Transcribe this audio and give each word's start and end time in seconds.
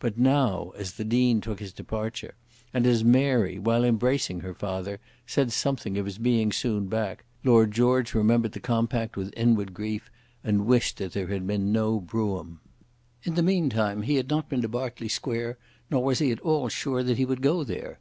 But 0.00 0.18
now, 0.18 0.72
as 0.76 0.92
the 0.92 1.02
Dean 1.04 1.40
took 1.40 1.58
his 1.58 1.72
departure, 1.72 2.34
and 2.74 2.86
as 2.86 3.02
Mary, 3.02 3.58
while 3.58 3.84
embracing 3.84 4.40
her 4.40 4.52
father, 4.52 5.00
said 5.26 5.50
something 5.50 5.96
of 5.96 6.04
his 6.04 6.18
being 6.18 6.52
soon 6.52 6.88
back, 6.88 7.24
Lord 7.42 7.72
George 7.72 8.12
remembered 8.12 8.52
the 8.52 8.60
compact 8.60 9.16
with 9.16 9.32
inward 9.34 9.72
grief, 9.72 10.10
and 10.44 10.66
wished 10.66 10.98
that 10.98 11.14
there 11.14 11.28
had 11.28 11.46
been 11.46 11.72
no 11.72 12.00
brougham. 12.00 12.60
In 13.22 13.34
the 13.34 13.42
mean 13.42 13.70
time 13.70 14.02
he 14.02 14.16
had 14.16 14.28
not 14.28 14.46
been 14.50 14.60
to 14.60 14.68
Berkeley 14.68 15.08
Square; 15.08 15.56
nor 15.90 16.04
was 16.04 16.18
he 16.18 16.30
at 16.32 16.40
all 16.40 16.68
sure 16.68 17.02
that 17.02 17.16
he 17.16 17.24
would 17.24 17.40
go 17.40 17.64
there. 17.64 17.98